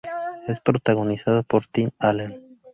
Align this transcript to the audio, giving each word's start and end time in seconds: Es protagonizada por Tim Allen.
Es 0.47 0.59
protagonizada 0.61 1.43
por 1.43 1.67
Tim 1.67 1.91
Allen. 1.99 2.59